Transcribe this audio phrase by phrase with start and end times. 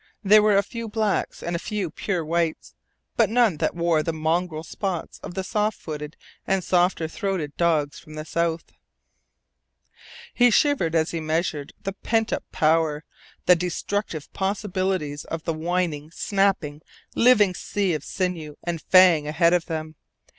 [0.23, 2.73] There were a few blacks, and a few pure whites,
[3.17, 7.99] but none that wore the mongrel spots of the soft footed and softer throated dogs
[7.99, 8.71] from the south.
[10.33, 13.03] He shivered as he measured the pent up power,
[13.45, 16.81] the destructive possibilites of the whining, snapping,
[17.13, 19.93] living sea of sinew and fang ahead of them.